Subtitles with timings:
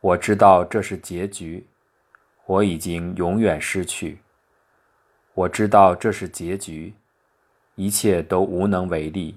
[0.00, 1.66] 我知道这是结局，
[2.46, 4.18] 我已经永远失去。
[5.34, 6.94] 我知道这是结局，
[7.74, 9.36] 一切都无能为力。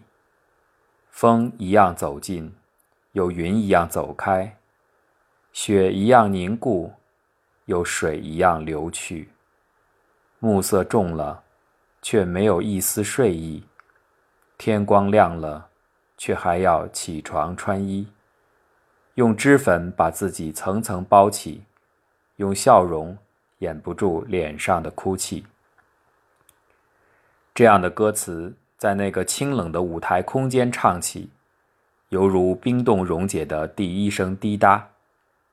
[1.10, 2.49] 风一样走近，
[3.12, 4.57] 有云一样走开，
[5.52, 6.91] 雪一样凝固，
[7.66, 9.30] 有水一样流去。
[10.39, 11.43] 暮色重了，
[12.02, 13.61] 却没有一丝睡意；
[14.57, 15.70] 天光亮了，
[16.18, 18.07] 却还要起床穿衣。
[19.16, 21.64] 用脂粉把自己层层包起，
[22.37, 23.18] 用笑容
[23.60, 25.46] 掩不住脸上的哭泣。
[27.54, 31.29] 这样的歌词在那个清冷的舞台空间唱起，
[32.09, 34.89] 犹如冰冻溶解的第一声滴答，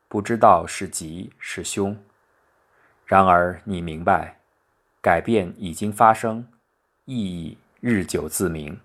[0.08, 1.94] 不知道是吉是凶。
[3.04, 4.38] 然而你明白，
[5.02, 6.46] 改变已经发生，
[7.04, 8.80] 意义日久自明。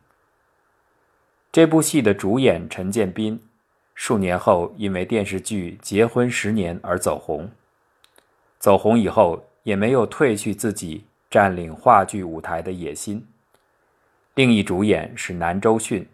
[1.52, 3.41] 这部戏的主演陈建斌，
[3.95, 7.49] 数年后因为电视剧《结婚十年》而走红。
[8.59, 11.04] 走红以后，也没有褪去自己。
[11.27, 13.27] 占领话剧舞台的野心。
[14.35, 16.07] 另一主演是南周迅，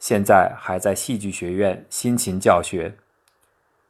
[0.00, 2.92] 现在还在戏剧学院辛勤教学。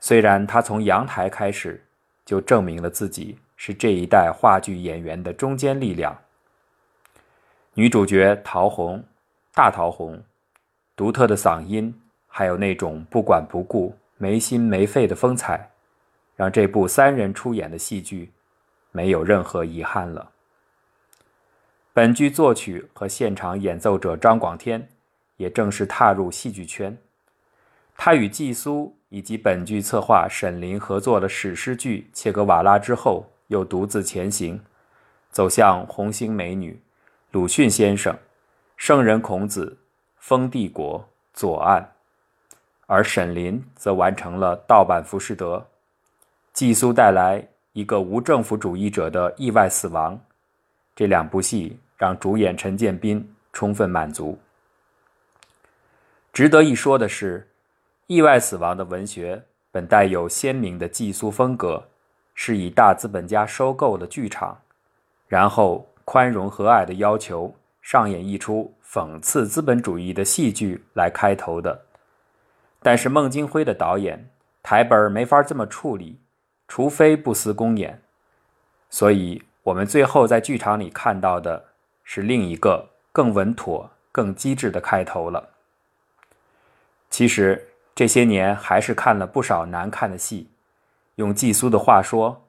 [0.01, 1.83] 虽然他从阳台开始，
[2.27, 6.15] 就证明了自己是这一代话剧演员的中坚力量。
[7.73, 9.03] 女主角陶虹，
[9.55, 10.23] 大陶虹，
[10.95, 11.99] 独特的嗓音，
[12.41, 15.69] 还有那种不管不顾、没心没肺的风采，
[16.35, 18.33] 让这部三人出演的戏剧
[18.93, 20.31] 没有任何遗憾了。
[21.93, 24.89] 本剧作曲和现场演奏者张广天，
[25.37, 26.97] 也正式踏入戏剧圈。
[27.95, 34.59] 他与季苏以及本剧策划沈林合作的史诗剧《切格瓦拉》之后，又独自前行，
[35.31, 36.81] 走向红星美女、
[37.33, 38.17] 鲁迅先生、
[38.79, 39.77] 圣人孔子、
[40.17, 41.93] 封帝国、左岸，
[42.93, 45.59] 而沈林则完成了盗版《浮士德》，
[46.53, 50.21] 寄宿带来一个无政府主义者的意外死亡。
[50.97, 54.37] 这两部戏让主演陈建斌充分满足。
[56.33, 57.39] 值得一说的是，
[58.09, 61.87] 《意外死亡》的文学本带有鲜明的寄宿风格，
[62.35, 64.59] 是以大资本家收购了剧场，
[65.29, 71.85] 然后宽容和蔼的要求上演一出讽刺资本主义的戏剧来开头的。
[72.83, 74.31] 但是孟京辉的导演
[74.63, 76.21] 台本没法这么处理，
[76.67, 78.03] 除非不思公演，
[78.89, 79.43] 所以。
[79.65, 81.67] 我们最后在剧场里看到的
[82.03, 85.51] 是另一个更稳妥、更机智的开头了。
[87.11, 90.49] 其实这些年还是看了不少难看的戏，
[91.17, 92.49] 用季苏的话说，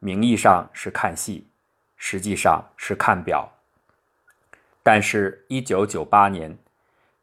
[0.00, 1.48] 名义上是看戏，
[1.96, 3.50] 实际上是看表。
[4.82, 6.58] 但是，一九九八年，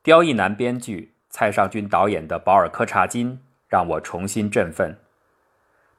[0.01, 3.33] 刁亦男编剧、蔡尚君导演的《保尔柯察金》
[3.67, 4.97] 让我重新振奋，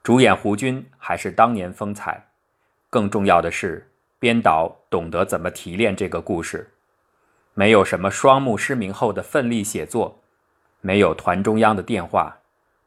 [0.03, 2.25] 主演胡军还是当年风采。
[2.89, 3.89] 更重要的是，
[4.19, 6.73] 编导懂得怎么提炼这个故事，
[7.53, 10.19] 没有什么双目失明后的奋力写作，
[10.81, 12.39] 没有团中央的电话，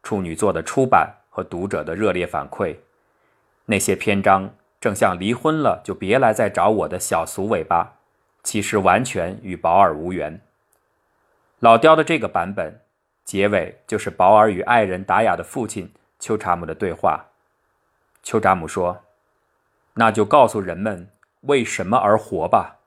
[0.03, 2.77] 处女作的出版和读者的热烈反馈，
[3.65, 7.95] 那些篇章正像离婚了就别来再找我的小俗尾巴，
[8.43, 10.39] 其实完全与保尔无缘。
[11.63, 12.81] 老刁的这个版本，
[13.25, 17.27] 结尾就是保尔与爱人达雅的父亲丘查姆的对话，
[18.21, 19.05] 丘查姆说。
[19.95, 21.09] 那就告诉人们
[21.43, 22.79] 为什么而活吧，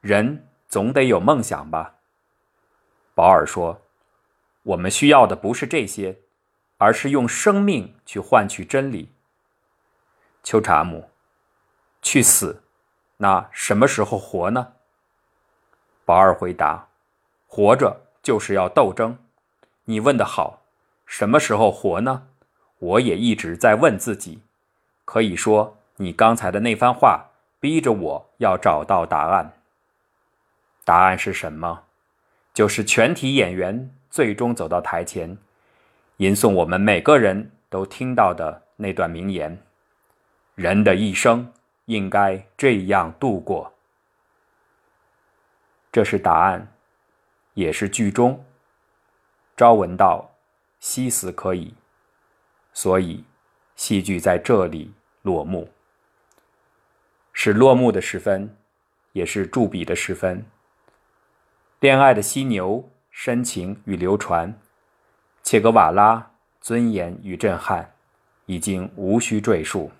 [0.00, 1.96] 人总得有梦想吧。
[3.14, 3.82] 保尔说
[4.72, 6.20] ：“我们需要的不是这些，
[6.78, 9.12] 而是用生命去换取真理。”
[10.42, 11.10] 丘查姆，
[12.00, 12.62] 去死，
[13.18, 14.72] 那什么时候活呢？
[16.06, 16.88] 保尔回答
[17.46, 19.16] ：“活着就是要斗争。”
[19.86, 20.62] 你问得好，
[21.06, 22.26] 什么时候活呢？
[22.80, 24.40] 我也一直在问自己，
[25.04, 25.76] 可以说。
[25.98, 27.30] 你刚才的那番话，
[27.60, 29.52] 逼着我要找到答案。
[30.84, 31.84] 答案是什么？
[32.52, 35.38] 就是全体演员最终走到台前，
[36.16, 39.62] 吟诵我们每个人都听到的那段名言
[40.56, 41.52] ：“人的一生
[41.84, 43.72] 应该这样度过。”
[45.92, 46.73] 这是答案，
[47.54, 48.44] 也是剧中。
[49.56, 50.36] 朝闻道，
[50.80, 51.74] 夕死可矣。
[52.72, 53.24] 所以，
[53.76, 54.92] 戏剧在这里
[55.22, 55.70] 落幕。
[57.32, 58.56] 是落幕的时分，
[59.12, 60.44] 也是驻笔的时分。
[61.80, 64.58] 恋爱的犀牛，深情与流传，
[65.42, 67.94] 切格瓦拉尊严与震撼，
[68.46, 69.90] 已经无需赘述。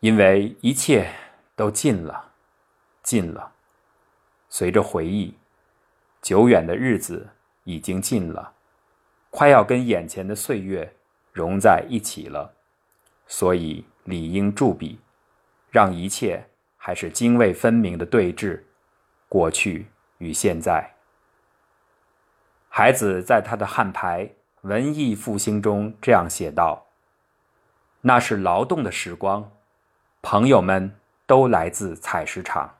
[0.00, 1.10] 因为一切
[1.54, 2.32] 都尽了，
[3.02, 3.52] 尽了。
[4.48, 5.34] 随着回忆，
[6.26, 7.28] 久远的日子
[7.62, 8.52] 已经尽了，
[9.30, 10.96] 快要跟眼前的岁月
[11.32, 12.52] 融在一起了，
[13.28, 14.98] 所以理应驻笔，
[15.70, 16.44] 让一切
[16.76, 18.60] 还是泾渭分明的对峙，
[19.28, 19.86] 过去
[20.18, 20.96] 与现在。
[22.68, 24.26] 孩子在他的汉牌
[24.62, 26.88] 《文艺复兴》中这样写道
[28.02, 29.52] ：“那是劳动的时光，
[30.22, 32.75] 朋友们都来自采石场。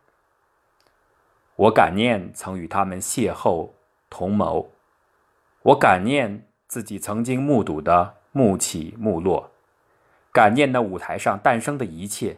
[1.56, 3.70] 我感念曾与他们邂逅
[4.08, 4.70] 同谋，
[5.62, 9.50] 我感念自己曾经目睹的。”幕起幕落，
[10.30, 12.36] 感念那舞台上诞生的一切，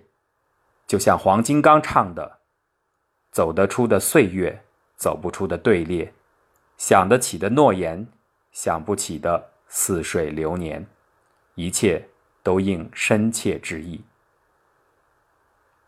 [0.87, 2.39] 就像黄金刚唱的
[3.35, 4.63] ：“走得出的岁月，
[4.95, 6.15] 走不出的队列，
[6.77, 8.07] 想得起的诺言，
[8.53, 10.87] 想不起的似水流年，
[11.57, 12.09] 一切
[12.45, 14.05] 都应深切之意。”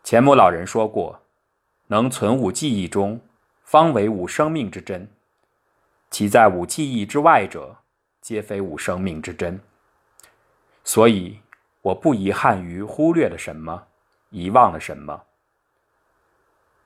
[0.03, 1.21] 钱穆老人说过
[1.91, 3.19] ：“能存吾记忆中，
[3.65, 5.07] 方为吾生命之真；
[6.09, 7.75] 其在吾记忆之外者，
[8.21, 9.59] 皆非吾生命之真。”
[10.85, 11.41] 所以，
[11.81, 13.87] 我不遗憾于忽略了什么，
[14.29, 15.21] 遗忘了什么。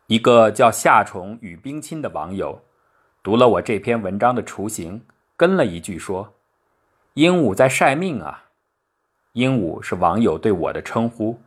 [0.07, 2.59] 一个叫夏虫与冰亲的网友，
[3.21, 5.05] 读了我这篇文章的雏形，
[5.37, 6.33] 跟了一句说
[7.13, 8.45] ：“鹦鹉在晒命啊！”
[9.33, 11.39] 鹦鹉是网友对我的称呼。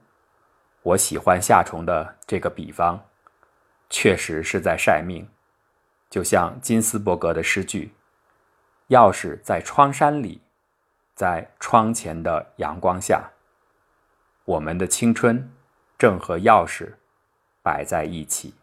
[0.83, 3.03] 我喜欢夏虫的这个比方，
[3.91, 5.29] 确实是在晒命，
[6.11, 7.95] 就像金斯伯格的诗句
[8.91, 10.41] ：“钥匙在窗山里。”
[11.15, 13.33] 在窗前的阳光下，
[14.45, 15.51] 我们的青春
[15.99, 16.93] 正和钥匙
[17.61, 18.55] 摆在一起。